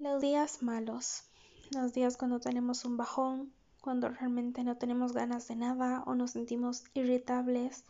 [0.00, 1.24] Los días malos,
[1.72, 6.30] los días cuando tenemos un bajón, cuando realmente no tenemos ganas de nada o nos
[6.30, 7.82] sentimos irritables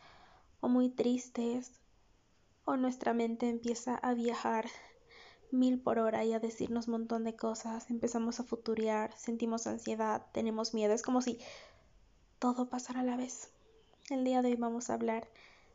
[0.60, 1.70] o muy tristes
[2.64, 4.70] o nuestra mente empieza a viajar
[5.50, 10.24] mil por hora y a decirnos un montón de cosas, empezamos a futurear, sentimos ansiedad,
[10.32, 11.38] tenemos miedo, es como si
[12.38, 13.50] todo pasara a la vez.
[14.08, 15.28] El día de hoy vamos a hablar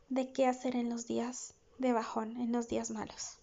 [0.09, 3.38] de qué hacer en los días de bajón, en los días malos.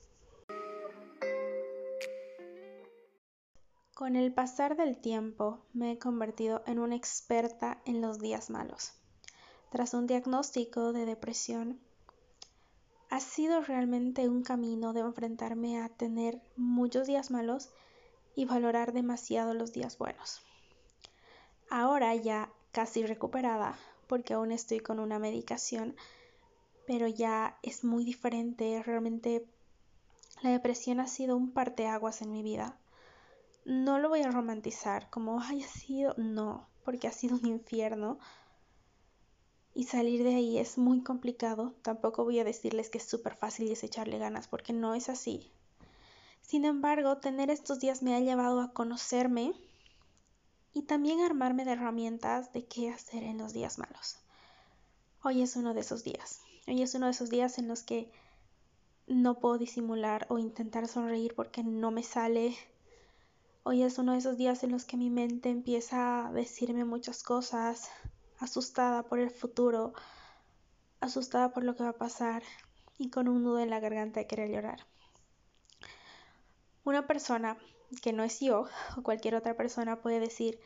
[4.00, 8.94] Con el pasar del tiempo me he convertido en una experta en los días malos.
[9.68, 11.78] Tras un diagnóstico de depresión,
[13.10, 17.68] ha sido realmente un camino de enfrentarme a tener muchos días malos
[18.34, 20.40] y valorar demasiado los días buenos.
[21.68, 25.94] Ahora ya casi recuperada, porque aún estoy con una medicación,
[26.86, 28.82] pero ya es muy diferente.
[28.82, 29.44] Realmente
[30.40, 32.78] la depresión ha sido un parteaguas en mi vida
[33.70, 38.18] no lo voy a romantizar como haya sido, no, porque ha sido un infierno.
[39.74, 41.76] Y salir de ahí es muy complicado.
[41.82, 45.08] Tampoco voy a decirles que es súper fácil y es echarle ganas, porque no es
[45.08, 45.52] así.
[46.40, 49.52] Sin embargo, tener estos días me ha llevado a conocerme
[50.72, 54.18] y también a armarme de herramientas de qué hacer en los días malos.
[55.22, 56.40] Hoy es uno de esos días.
[56.66, 58.10] Hoy es uno de esos días en los que
[59.06, 62.56] no puedo disimular o intentar sonreír porque no me sale
[63.62, 67.22] Hoy es uno de esos días en los que mi mente empieza a decirme muchas
[67.22, 67.90] cosas,
[68.38, 69.92] asustada por el futuro,
[71.00, 72.42] asustada por lo que va a pasar
[72.96, 74.86] y con un nudo en la garganta de querer llorar.
[76.84, 77.58] Una persona
[78.00, 78.64] que no es yo
[78.96, 80.58] o cualquier otra persona puede decir,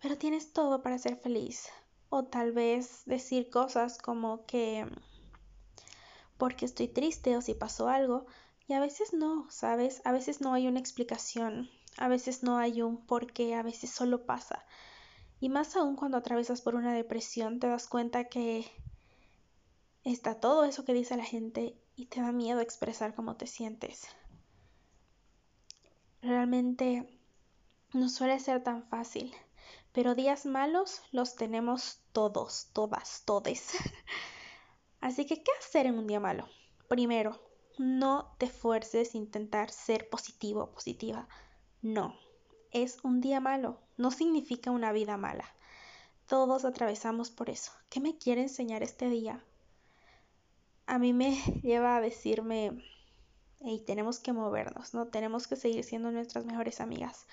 [0.00, 1.70] pero tienes todo para ser feliz.
[2.08, 4.86] O tal vez decir cosas como que
[6.38, 8.26] porque estoy triste o si pasó algo.
[8.68, 10.02] Y a veces no, ¿sabes?
[10.04, 13.90] A veces no hay una explicación a veces no hay un por qué, a veces
[13.90, 14.64] solo pasa.
[15.40, 18.64] Y más aún cuando atravesas por una depresión, te das cuenta que
[20.04, 24.06] está todo eso que dice la gente y te da miedo expresar cómo te sientes.
[26.22, 27.08] Realmente
[27.92, 29.34] no suele ser tan fácil,
[29.92, 33.72] pero días malos los tenemos todos, todas, todes.
[35.00, 36.48] Así que, ¿qué hacer en un día malo?
[36.88, 37.40] Primero,
[37.78, 41.28] no te fuerces a intentar ser positivo o positiva.
[41.82, 42.14] No,
[42.70, 45.44] es un día malo, no significa una vida mala.
[46.28, 47.72] Todos atravesamos por eso.
[47.90, 49.42] ¿Qué me quiere enseñar este día?
[50.86, 51.34] A mí me
[51.64, 52.80] lleva a decirme,
[53.58, 55.08] hey, tenemos que movernos, ¿no?
[55.08, 57.26] Tenemos que seguir siendo nuestras mejores amigas.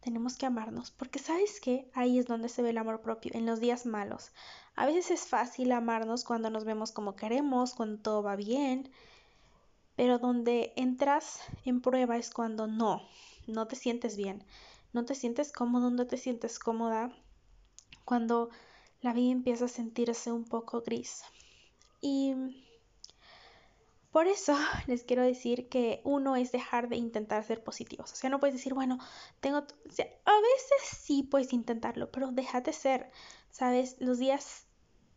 [0.00, 3.46] Tenemos que amarnos, porque sabes qué, ahí es donde se ve el amor propio, en
[3.46, 4.32] los días malos.
[4.74, 8.90] A veces es fácil amarnos cuando nos vemos como queremos, cuando todo va bien,
[9.94, 13.02] pero donde entras en prueba es cuando no,
[13.46, 14.44] no te sientes bien,
[14.92, 17.12] no te sientes cómodo, no te sientes cómoda,
[18.04, 18.50] cuando
[19.00, 21.22] la vida empieza a sentirse un poco gris.
[22.00, 22.34] Y
[24.12, 24.54] por eso
[24.86, 28.12] les quiero decir que uno es dejar de intentar ser positivos.
[28.12, 28.98] O sea, no puedes decir, bueno,
[29.40, 29.58] tengo...
[29.58, 33.10] a veces sí puedes intentarlo, pero déjate ser.
[33.50, 33.96] ¿Sabes?
[33.98, 34.66] Los días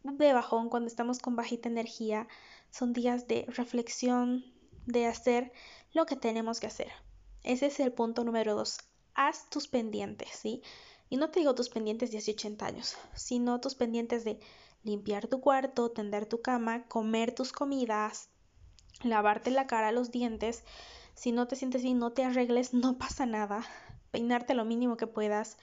[0.03, 2.27] de bajón, cuando estamos con bajita energía,
[2.69, 4.45] son días de reflexión,
[4.85, 5.51] de hacer
[5.93, 6.91] lo que tenemos que hacer.
[7.45, 8.79] Ese es el punto número dos.
[9.13, 10.63] Haz tus pendientes, ¿sí?
[11.09, 14.39] Y no te digo tus pendientes de hace 80 años, sino tus pendientes de
[14.83, 18.29] limpiar tu cuarto, tender tu cama, comer tus comidas,
[19.03, 20.63] lavarte la cara, los dientes.
[21.13, 23.63] Si no te sientes bien, no te arregles, no pasa nada.
[24.09, 25.59] Peinarte lo mínimo que puedas.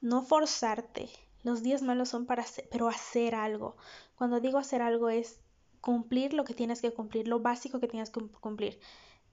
[0.00, 1.10] No forzarte.
[1.42, 3.76] Los días malos son para hacer, pero hacer algo.
[4.16, 5.42] Cuando digo hacer algo es
[5.82, 8.80] cumplir lo que tienes que cumplir, lo básico que tienes que cumplir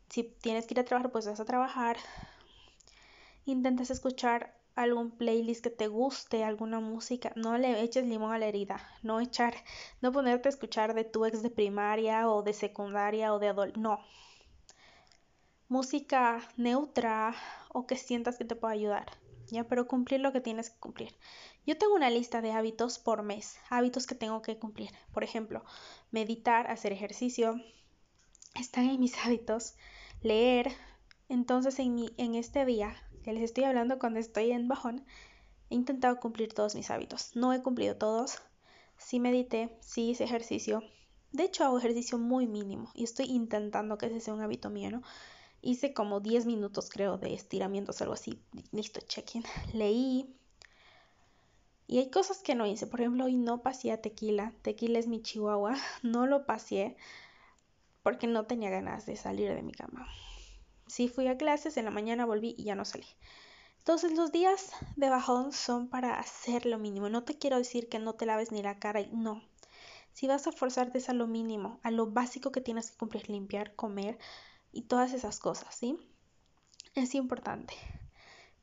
[0.09, 1.97] si tienes que ir a trabajar, pues vas a trabajar.
[3.45, 8.47] Intentas escuchar algún playlist que te guste, alguna música, no le eches limón a la
[8.47, 9.55] herida, no echar,
[10.01, 13.79] no ponerte a escuchar de tu ex de primaria o de secundaria o de adulto,
[13.79, 13.99] no.
[15.69, 17.33] Música neutra
[17.69, 19.05] o que sientas que te pueda ayudar,
[19.47, 21.15] ya, pero cumplir lo que tienes que cumplir.
[21.65, 24.91] Yo tengo una lista de hábitos por mes, hábitos que tengo que cumplir.
[25.13, 25.63] Por ejemplo,
[26.11, 27.55] meditar, hacer ejercicio,
[28.55, 29.75] están en mis hábitos
[30.25, 30.71] leer.
[31.29, 35.05] Entonces en, mi, en este día que les estoy hablando cuando estoy en bajón,
[35.69, 37.35] he intentado cumplir todos mis hábitos.
[37.35, 38.41] No he cumplido todos.
[38.97, 40.83] Sí medité, sí hice ejercicio.
[41.31, 44.91] De hecho hago ejercicio muy mínimo y estoy intentando que ese sea un hábito mío,
[44.91, 45.01] ¿no?
[45.61, 48.39] Hice como 10 minutos creo de estiramientos, algo así.
[48.71, 49.43] Listo, check-in.
[49.73, 50.35] Leí.
[51.87, 52.87] Y hay cosas que no hice.
[52.87, 54.53] Por ejemplo, hoy no pasé tequila.
[54.61, 55.75] Tequila es mi chihuahua.
[56.03, 56.95] No lo pasé
[58.05, 60.07] porque no tenía ganas de salir de mi cama.
[60.85, 63.07] Sí fui a clases, en la mañana volví y ya no salí.
[63.79, 67.09] Entonces los días de bajón son para hacer lo mínimo.
[67.09, 69.41] No te quiero decir que no te laves ni la cara, no.
[70.13, 73.27] Si vas a forzarte es a lo mínimo, a lo básico que tienes que cumplir,
[73.27, 74.19] limpiar, comer
[74.71, 75.97] y todas esas cosas, ¿sí?
[76.93, 77.73] Es importante.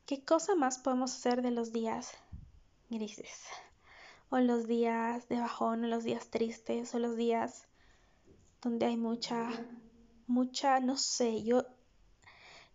[0.05, 2.13] ¿Qué cosa más podemos hacer de los días
[2.89, 3.43] grises?
[4.29, 7.67] O los días de bajón, o los días tristes, o los días
[8.63, 9.49] donde hay mucha,
[10.27, 11.63] mucha, no sé, yo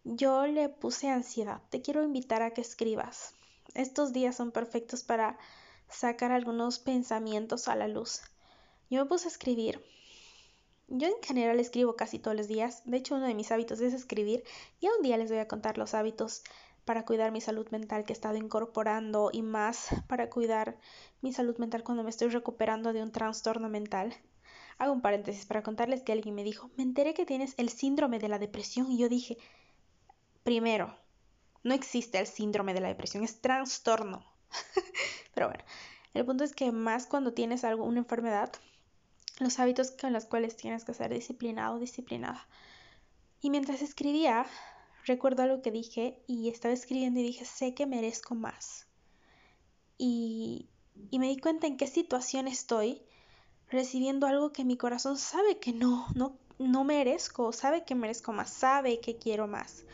[0.05, 1.61] yo le puse ansiedad.
[1.71, 3.35] Te quiero invitar a que escribas.
[3.75, 5.39] Estos días son perfectos para
[5.91, 8.23] sacar algunos pensamientos a la luz.
[8.89, 9.85] Yo me puse a escribir.
[10.89, 12.83] Yo en general escribo casi todos los días.
[12.87, 14.45] De hecho, uno de mis hábitos es escribir.
[14.81, 16.43] Y un día les voy a contar los hábitos
[16.87, 20.79] para cuidar mi salud mental que he estado incorporando y más para cuidar
[21.21, 24.15] mi salud mental cuando me estoy recuperando de un trastorno mental.
[24.79, 28.19] Hago un paréntesis para contarles que alguien me dijo, me enteré que tienes el síndrome
[28.19, 29.39] de la depresión y yo dije,
[30.49, 30.97] Primero,
[31.63, 34.25] no existe el síndrome de la depresión, es trastorno.
[35.35, 35.63] Pero bueno,
[36.15, 38.51] el punto es que más cuando tienes algo, una enfermedad,
[39.41, 42.49] los hábitos con los cuales tienes que ser disciplinado, disciplinada.
[43.43, 44.47] Y mientras escribía,
[45.05, 48.87] recuerdo algo que dije y estaba escribiendo y dije, sé que merezco más.
[49.99, 50.71] Y,
[51.11, 53.03] y me di cuenta en qué situación estoy
[53.71, 58.51] recibiendo algo que mi corazón sabe que no, no, no merezco, sabe que merezco más,
[58.51, 59.85] sabe que quiero más.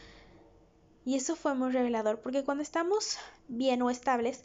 [1.05, 3.17] Y eso fue muy revelador porque cuando estamos
[3.47, 4.45] bien o estables,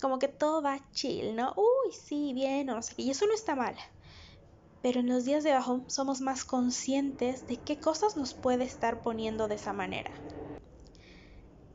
[0.00, 1.54] como que todo va chill, ¿no?
[1.56, 3.02] Uy, sí, bien, o no sé qué.
[3.02, 3.76] Y eso no está mal.
[4.82, 9.00] Pero en los días de bajón somos más conscientes de qué cosas nos puede estar
[9.00, 10.10] poniendo de esa manera.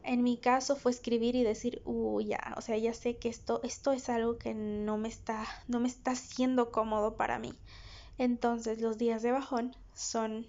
[0.06, 3.60] En mi caso fue escribir y decir, uy, ya, o sea, ya sé que esto,
[3.64, 7.54] esto es algo que no me está, no me está siendo cómodo para mí.
[8.18, 10.48] Entonces los días de bajón son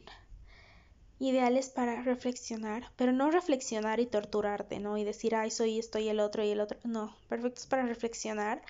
[1.18, 4.98] ideales para reflexionar, pero no reflexionar y torturarte, ¿no?
[4.98, 6.78] Y decir, ay, soy esto y el otro y el otro.
[6.84, 8.62] No, perfectos para reflexionar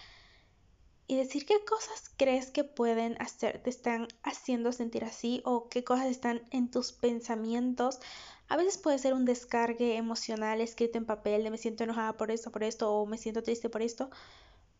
[1.09, 5.85] y decir qué cosas crees que pueden hacer, te están haciendo sentir así o qué
[5.85, 8.01] cosas están en tus pensamientos.
[8.49, 12.31] A veces puede ser un descargue emocional escrito en papel de me siento enojada por
[12.31, 14.11] esto, por esto o me siento triste por esto,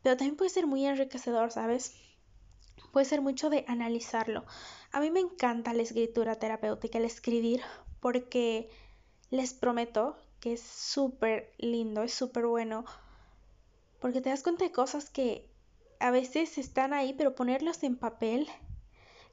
[0.03, 1.95] pero también puede ser muy enriquecedor, ¿sabes?
[2.97, 4.47] puede ser mucho de analizarlo.
[4.91, 7.61] A mí me encanta la escritura terapéutica, el escribir,
[8.01, 8.71] porque
[9.31, 12.87] les prometo que es súper lindo, es súper bueno,
[14.01, 15.47] porque te das cuenta de cosas que
[16.01, 18.49] a veces están ahí, pero ponerlos en papel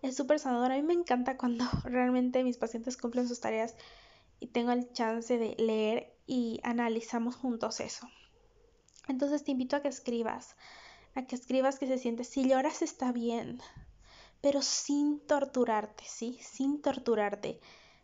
[0.01, 0.73] es súper sanador.
[0.73, 3.75] A mí me encanta cuando realmente mis pacientes cumplen sus tareas
[4.43, 8.09] y tengo el chance de leer y analizamos juntos eso.
[9.07, 10.57] Entonces te invito a que escribas,
[11.15, 12.25] a que escribas que se siente.
[12.25, 13.61] Si lloras está bien,
[14.41, 16.37] pero sin torturarte, ¿sí?
[16.41, 17.61] Sin torturarte.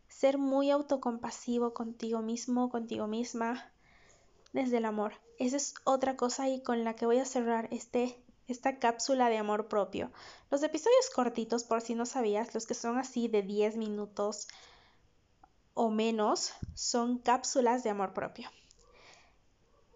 [0.08, 3.74] Ser muy autocompasivo contigo mismo, contigo misma,
[4.54, 5.16] desde el amor.
[5.40, 9.40] Esa es otra cosa y con la que voy a cerrar este, esta cápsula de
[9.40, 10.10] amor propio.
[10.52, 14.48] Los episodios cortitos, por si no sabías, los que son así de 10 minutos
[15.74, 18.50] o menos, son cápsulas de amor propio.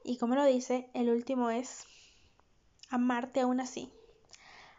[0.03, 1.85] Y como lo dice, el último es
[2.89, 3.91] amarte aún así.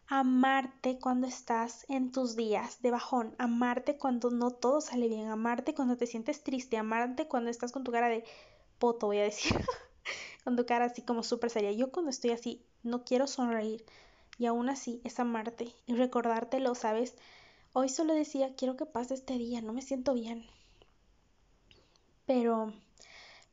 [0.06, 5.74] Amarte cuando estás en tus días de bajón, amarte cuando no todo sale bien, amarte
[5.74, 8.22] cuando te sientes triste, amarte cuando estás con tu cara de
[8.78, 9.52] poto, voy a decir,
[10.44, 11.72] con tu cara así como súper seria.
[11.72, 13.84] Yo cuando estoy así no quiero sonreír
[14.38, 17.16] y aún así es amarte y recordártelo, ¿sabes?
[17.72, 20.46] Hoy solo decía, quiero que pase este día, no me siento bien.
[22.26, 22.72] Pero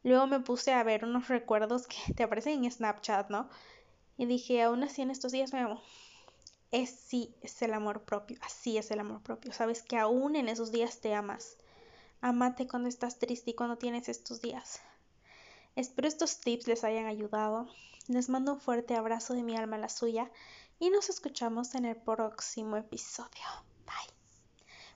[0.03, 3.49] luego me puse a ver unos recuerdos que te aparecen en Snapchat, ¿no?
[4.17, 5.81] Y dije, aún así en estos días me amo.
[6.71, 9.51] Es sí, es el amor propio, así es el amor propio.
[9.51, 11.57] Sabes que aún en esos días te amas.
[12.21, 14.79] Amate cuando estás triste y cuando tienes estos días.
[15.75, 17.67] Espero estos tips les hayan ayudado.
[18.07, 20.31] Les mando un fuerte abrazo de mi alma a la suya
[20.79, 23.70] y nos escuchamos en el próximo episodio.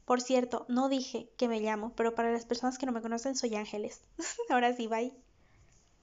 [0.06, 3.36] Por cierto, no dije que me llamo, pero para las personas que no me conocen
[3.36, 4.02] soy Ángeles.
[4.50, 5.14] Ahora sí, bye.